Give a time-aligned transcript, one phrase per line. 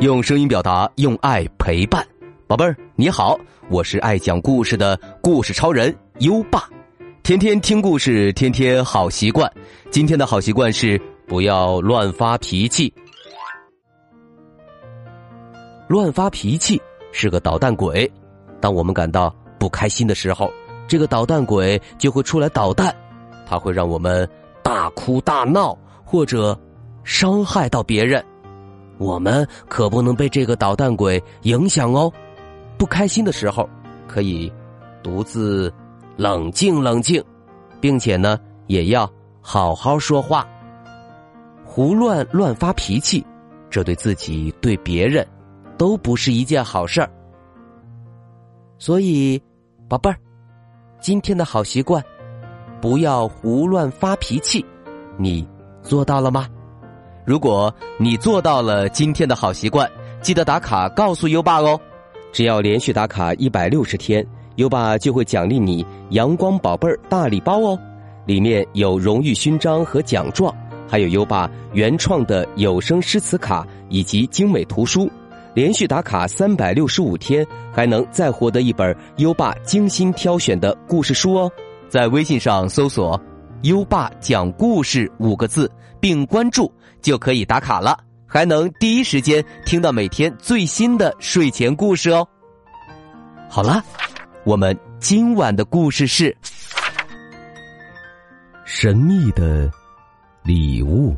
[0.00, 2.02] 用声音表达，用爱陪伴，
[2.46, 6.66] 宝贝儿你好，我是爱讲故事的故事超人优爸，
[7.22, 9.52] 天天听故事，天天好习惯。
[9.90, 12.90] 今天的好习惯是不要乱发脾气。
[15.86, 16.80] 乱发脾气
[17.12, 18.10] 是个捣蛋鬼，
[18.58, 20.50] 当我们感到不开心的时候，
[20.88, 22.96] 这个捣蛋鬼就会出来捣蛋，
[23.46, 24.26] 他会让我们
[24.62, 25.76] 大哭大闹，
[26.06, 26.58] 或者
[27.04, 28.24] 伤害到别人。
[29.00, 32.12] 我们可不能被这个捣蛋鬼影响哦！
[32.76, 33.66] 不开心的时候，
[34.06, 34.52] 可以
[35.02, 35.72] 独自
[36.18, 37.24] 冷静冷静，
[37.80, 40.46] 并且呢，也要好好说话。
[41.64, 43.24] 胡乱乱发脾气，
[43.70, 45.26] 这对自己对别人
[45.78, 47.10] 都不是一件好事儿。
[48.76, 49.42] 所以，
[49.88, 50.16] 宝贝儿，
[51.00, 52.04] 今天的好习惯，
[52.82, 54.62] 不要胡乱发脾气，
[55.16, 55.48] 你
[55.82, 56.46] 做到了吗？
[57.30, 59.88] 如果你做到了今天的好习惯，
[60.20, 61.80] 记得打卡告诉优爸哦。
[62.32, 67.78] 只要连续打卡一百六十天，优爸就会奖励你“阳光宝贝儿”大礼包哦。
[68.26, 70.52] 里面有荣誉勋章和奖状，
[70.88, 75.08] 还有优爸原创的有声诗词卡以及精美图书。
[75.54, 81.48] 连续打卡三百六十五天，还能再获得一本优爸精心挑选的故事书哦。
[81.88, 83.16] 在微信上搜索
[83.62, 86.68] “优爸讲故事”五个字，并关注。
[87.02, 92.26] 就可以打卡了，还能第一时间听到每天最新的睡前故事哦。
[93.48, 93.82] 好了，
[94.44, 96.36] 我们今晚的故事是
[98.64, 99.70] 神秘的
[100.44, 101.16] 礼物。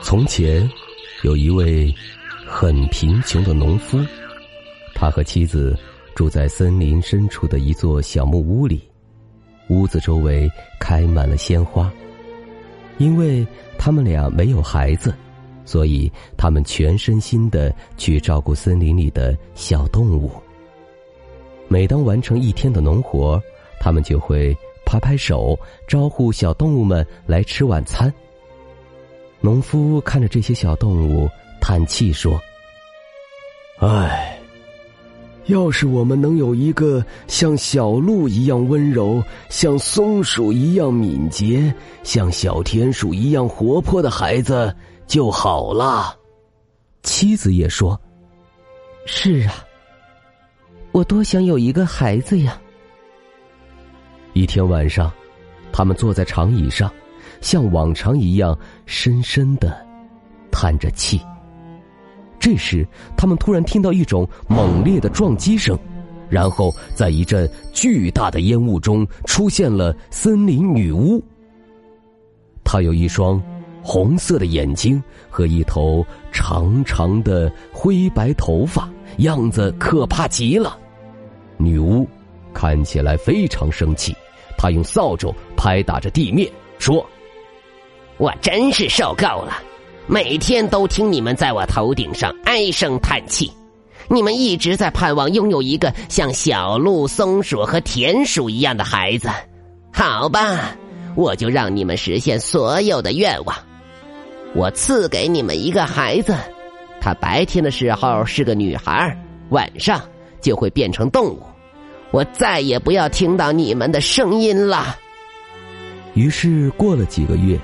[0.00, 0.70] 从前，
[1.22, 1.92] 有一位
[2.46, 3.98] 很贫穷的农夫，
[4.94, 5.76] 他和妻子。
[6.14, 8.82] 住在森林深处的一座小木屋里，
[9.68, 11.92] 屋子周围开满了鲜花。
[12.98, 13.44] 因为
[13.76, 15.12] 他们俩没有孩子，
[15.64, 20.30] 所以他们全身心的去照顾森林里的小动物。
[21.66, 23.42] 每当完成一天的农活，
[23.80, 25.58] 他们就会拍拍手，
[25.88, 28.12] 招呼小动物们来吃晚餐。
[29.40, 31.28] 农夫看着这些小动物，
[31.60, 32.40] 叹气说
[33.80, 34.30] ：“唉。”
[35.46, 41.72] 要是我们能有一个像小鹿一样温柔、像松鼠一样敏捷、
[42.02, 44.74] 像小田鼠一样活泼的孩子
[45.06, 46.16] 就好了。
[47.02, 48.00] 妻子也说
[49.04, 49.52] ：“是啊，
[50.92, 52.58] 我多想有一个孩子呀。”
[54.32, 55.12] 一天晚上，
[55.70, 56.90] 他们坐在长椅上，
[57.42, 59.76] 像往常一样深深的
[60.50, 61.20] 叹着气。
[62.44, 65.78] 这时，他们突然听到一种猛烈的撞击声，
[66.28, 71.24] 然后在一阵巨大的烟雾中出现了森林女巫。
[72.62, 73.42] 她有一双
[73.82, 78.90] 红色的眼睛和一头长长的灰白头发，
[79.20, 80.78] 样子可怕极了。
[81.56, 82.06] 女巫
[82.52, 84.14] 看起来非常生气，
[84.58, 86.46] 她用扫帚拍打着地面，
[86.78, 87.06] 说
[88.18, 89.62] ：“我真是受够了。”
[90.06, 93.50] 每天都听你们在我头顶上唉声叹气，
[94.08, 99.30] 你们一直在盼望拥有一个像小鹿、松鼠和田鼠一样的孩子。
[99.90, 100.76] 好吧，
[101.14, 103.56] 我就让你们实现所有的愿望。
[104.54, 106.36] 我赐给你们一个孩子，
[107.00, 109.16] 他白天的时候是个女孩，
[109.48, 110.00] 晚上
[110.42, 111.42] 就会变成动物。
[112.10, 114.96] 我再也不要听到你们的声音了。
[116.12, 117.58] 于是过了几个月，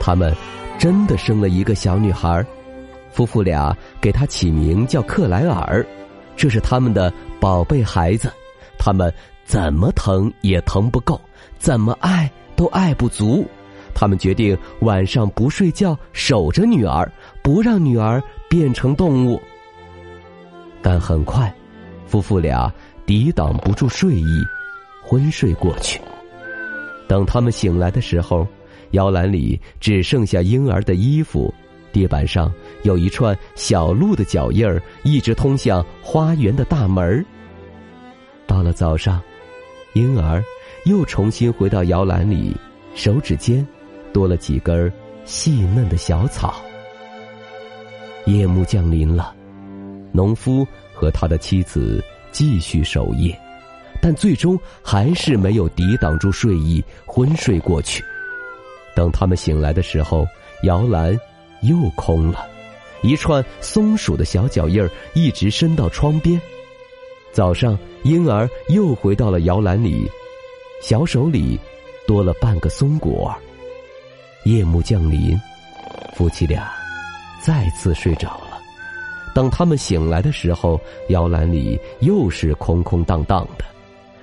[0.00, 0.34] 他们。
[0.78, 2.44] 真的生了一个小女孩，
[3.10, 5.84] 夫妇俩给她起名叫克莱尔，
[6.36, 8.30] 这是他们的宝贝孩子。
[8.78, 9.12] 他们
[9.44, 11.20] 怎么疼也疼不够，
[11.58, 13.46] 怎么爱都爱不足。
[13.94, 17.10] 他们决定晚上不睡觉，守着女儿，
[17.42, 19.40] 不让女儿变成动物。
[20.82, 21.52] 但很快，
[22.06, 22.70] 夫妇俩
[23.06, 24.44] 抵挡不住睡意，
[25.02, 25.98] 昏睡过去。
[27.08, 28.46] 等他们醒来的时候。
[28.92, 31.52] 摇篮里只剩下婴儿的衣服，
[31.92, 32.52] 地板上
[32.82, 37.24] 有一串小鹿的脚印儿，一直通向花园的大门
[38.46, 39.20] 到了早上，
[39.94, 40.42] 婴儿
[40.84, 42.56] 又重新回到摇篮里，
[42.94, 43.66] 手指间
[44.12, 44.92] 多了几根
[45.24, 46.62] 细嫩的小草。
[48.26, 49.34] 夜幕降临了，
[50.12, 53.36] 农夫和他的妻子继续守夜，
[54.00, 58.04] 但最终还是没有抵挡住睡意，昏睡过去。
[58.96, 60.26] 等他们醒来的时候，
[60.62, 61.16] 摇篮
[61.60, 62.48] 又空了，
[63.02, 66.40] 一串松鼠的小脚印儿一直伸到窗边。
[67.30, 70.10] 早上，婴儿又回到了摇篮里，
[70.80, 71.60] 小手里
[72.06, 73.32] 多了半个松果。
[74.44, 75.38] 夜幕降临，
[76.14, 76.72] 夫妻俩
[77.42, 78.58] 再次睡着了。
[79.34, 83.64] 等他们醒来的时候，摇篮里又是空空荡荡的，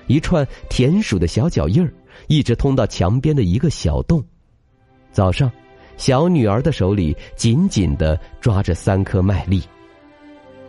[0.08, 1.94] 一串田鼠的小脚印儿
[2.26, 4.20] 一直通到墙边的一个小洞。
[5.14, 5.50] 早上，
[5.96, 9.62] 小女儿的手里紧紧的抓着三颗麦粒。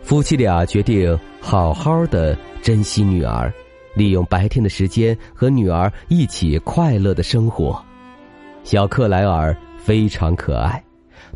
[0.02, 3.52] 夫妻俩决定好好的珍惜女儿，
[3.96, 7.84] 利用白天的时间和女儿一起快乐的生活。
[8.62, 10.80] 小克莱尔非常可爱，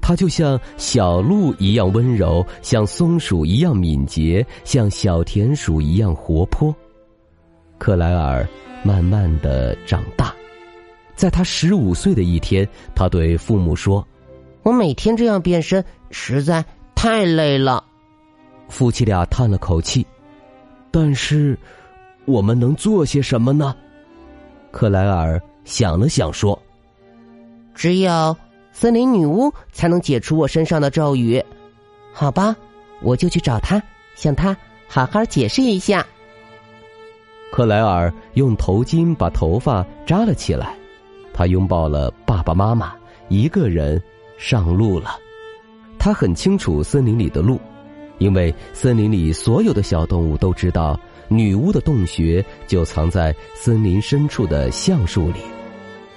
[0.01, 6.73] 她就像小鹿一样温柔，像松鼠一样敏捷，像小田鼠一样活泼。
[7.77, 8.47] 克莱尔
[8.85, 10.33] 慢慢的长大，
[11.21, 14.03] 在他十五岁的一天，他对父母说
[14.65, 16.65] ：“我每天这样变身，实在
[16.95, 17.85] 太累了。”
[18.71, 20.07] 夫妻俩叹了口气，
[20.91, 21.59] 但是
[22.25, 23.77] 我们能做些什么呢？
[24.71, 26.59] 克莱尔想了想说
[27.77, 28.35] ：“只有
[28.73, 31.45] 森林女巫才能解除我身上的咒语。
[32.15, 32.57] 好吧，
[33.03, 33.83] 我就去找她，
[34.15, 34.57] 向她
[34.89, 36.03] 好好解释一下。”
[37.53, 40.75] 克莱尔用头巾把头发扎了起来，
[41.41, 42.93] 他拥抱了爸爸妈妈，
[43.31, 43.99] 一个人
[44.37, 45.19] 上路了。
[45.99, 47.59] 他很清楚森林里的路。
[48.19, 55.41] 因为森林里所有的小动物都知道，女巫的洞穴就藏在森林深处的橡树里。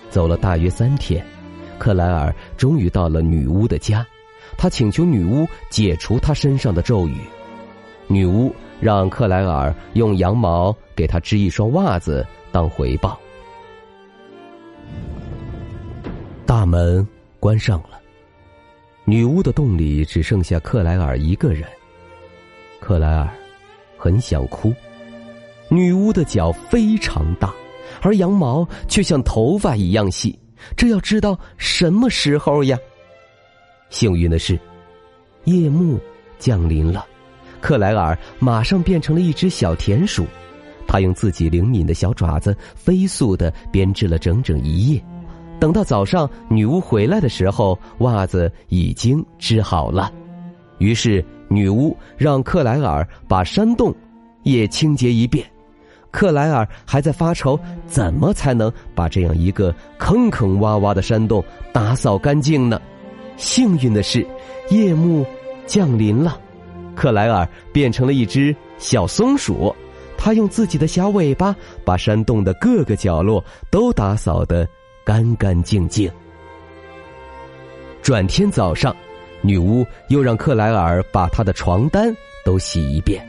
[0.09, 1.25] 走了大约三天，
[1.79, 4.05] 克莱尔终于到了女巫的家。
[4.57, 7.15] 他请求女巫解除他身上的咒语。
[8.07, 13.17] 女巫让克莱尔用羊毛给他织一双袜子当回报。
[16.63, 17.05] 把门
[17.41, 17.99] 关上了，
[19.03, 21.67] 女巫的洞里只剩下克莱尔一个人。
[22.79, 23.29] 克莱尔
[23.97, 24.73] 很想哭，
[25.67, 27.53] 女巫的脚非常大，
[28.01, 30.39] 而羊毛却像头发一样细。
[30.77, 32.77] 这要知道什么时候呀？
[33.89, 34.57] 幸运的是，
[35.43, 35.99] 夜幕
[36.39, 37.05] 降临了，
[37.59, 40.25] 克莱尔马上变成了一只小田鼠。
[40.87, 45.03] 他用自己灵敏的小爪子飞速的编织了整整一夜。
[45.63, 50.11] 等到早上女巫回来的时候，袜子已经织好了。
[50.77, 51.23] 于是。
[51.49, 53.93] 女巫让克莱尔把山洞
[54.41, 55.45] 也清洁一遍，
[56.09, 62.81] 克莱尔还在发愁怎么才能把这样一个坑坑洼洼的山洞打扫干净呢？
[63.37, 64.25] 幸运的是，
[64.71, 65.23] 夜幕
[65.67, 66.41] 降临了，
[66.95, 69.75] 克莱尔变成了一只小松鼠，
[70.17, 71.55] 他用自己的小尾巴
[71.85, 74.67] 把山洞的各个角落都打扫的
[75.03, 76.11] 干干净净。
[78.01, 78.95] 转天早上。
[79.45, 82.15] 女巫又让克莱尔把她的床单
[82.45, 83.27] 都洗一遍，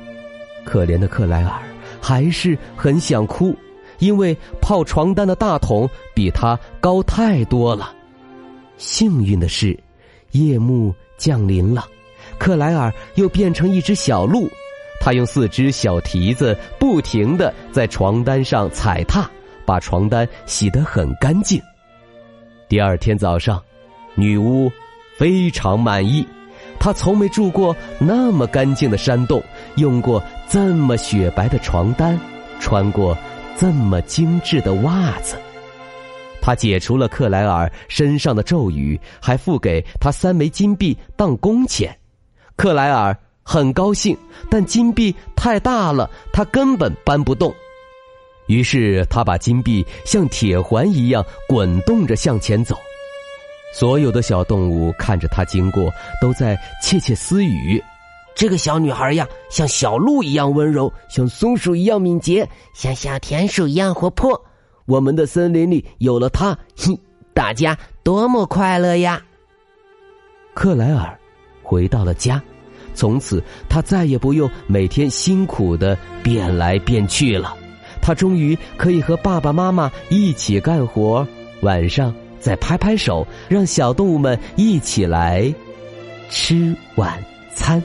[0.65, 1.61] 可怜的克莱尔
[2.01, 3.53] 还是很想哭，
[3.99, 7.93] 因为泡床单的大桶比她高太多了。
[8.77, 9.77] 幸运的是，
[10.31, 11.85] 夜幕降临了，
[12.39, 14.49] 克莱尔又变成一只小鹿，
[15.01, 19.29] 他用四只小蹄子不停的在床单上踩踏，
[19.67, 21.61] 把床单洗得很干净。
[22.69, 23.63] 第二天早上，
[24.15, 24.71] 女巫。
[25.17, 26.27] 非常满意，
[26.81, 29.41] 她从没住过那么干净的山洞，
[29.77, 32.19] 用过这么雪白的床单，
[32.59, 33.17] 穿过
[33.57, 35.37] 这么精致的袜子。
[36.41, 41.97] 他解除了克莱尔身上的咒语，还付给他三枚金币当工钱。
[42.57, 44.19] 克莱尔很高兴，
[44.51, 47.55] 但金币太大了，他根本搬不动。
[48.47, 52.79] 于是他把金币像铁环一样滚动着向前走。
[53.73, 57.83] 所有的小动物看着他经过，都在窃窃私语
[58.35, 64.41] ：“这个小女孩呀，像小鹿一样温柔，像松鼠一样敏捷，像小田鼠一样活泼。
[64.87, 66.97] 我们的森林里有了她，哼，
[67.33, 69.21] 大家多么快乐呀！”
[70.55, 71.19] 克莱尔
[71.61, 72.41] 回到了家，
[72.95, 77.57] 从此他再也不用每天辛苦的变来变去了。
[78.05, 81.27] 他终于可以和爸爸妈妈一起干活，
[81.63, 82.15] 晚上。
[82.39, 85.51] 再拍拍手，让小动物们一起来
[86.29, 87.19] 吃晚
[87.55, 87.83] 餐。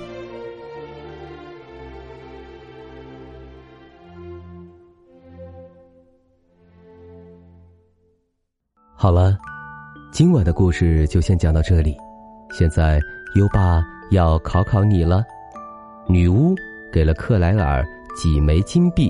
[8.93, 9.37] 好了，
[10.11, 11.95] 今晚的故事就先讲到这里。
[12.51, 12.99] 现在
[13.35, 15.23] 优爸要考考你了：
[16.05, 16.53] 女巫
[16.91, 17.81] 给了克莱尔
[18.13, 19.09] 几枚金币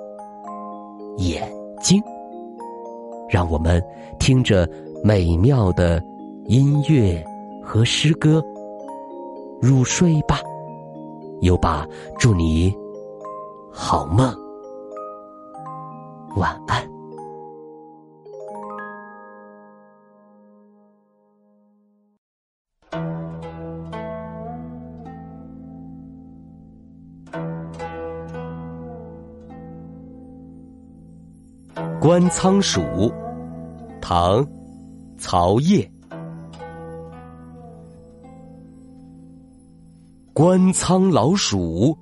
[1.17, 1.51] 眼
[1.81, 2.01] 睛，
[3.29, 3.81] 让我们
[4.19, 4.69] 听着
[5.03, 6.03] 美妙的
[6.45, 7.23] 音乐
[7.63, 8.43] 和诗歌
[9.61, 10.39] 入睡吧。
[11.41, 11.87] 有吧
[12.19, 12.73] 祝你
[13.71, 14.31] 好梦，
[16.35, 16.90] 晚安。
[32.01, 33.13] 观仓鼠，
[34.01, 34.43] 唐，
[35.19, 35.87] 曹烨。
[40.33, 41.95] 观仓老鼠，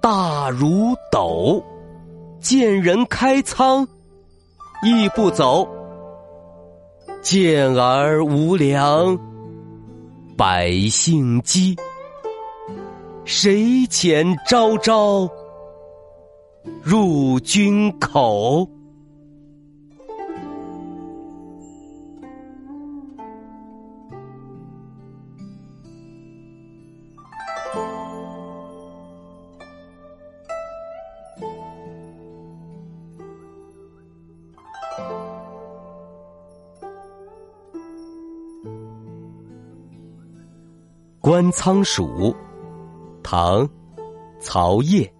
[0.00, 1.60] 大如斗，
[2.40, 3.84] 见人开仓，
[4.84, 5.68] 亦不走。
[7.22, 9.18] 见而无粮，
[10.36, 11.76] 百姓饥。
[13.24, 15.28] 谁遣朝朝，
[16.80, 18.64] 入君口？
[41.32, 42.36] 观仓鼠，
[43.22, 43.66] 唐，
[44.38, 45.10] 曹烨。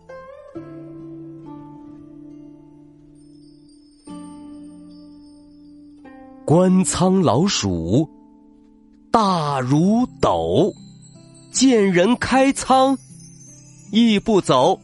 [6.45, 8.07] 观仓老鼠，
[9.11, 10.71] 大如斗，
[11.50, 12.95] 见人开仓，
[13.90, 14.78] 亦不走。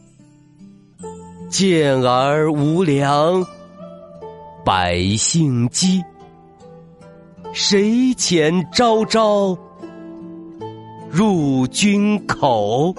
[1.47, 3.45] 见而无粮，
[4.65, 6.03] 百姓饥。
[7.53, 9.55] 谁遣朝朝？
[11.19, 12.95] 入君口。